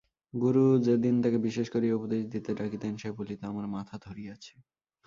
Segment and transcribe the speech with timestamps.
[0.33, 4.53] গুরু যেদিন তাকে বিশেষ করিয়া উপদেশ দিতে ডাকিতেন সে বলিত, আমার মাথা ধরিয়াছে।